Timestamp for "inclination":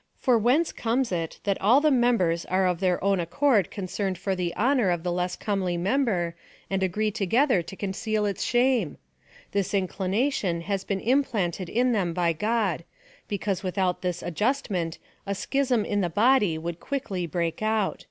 9.74-10.60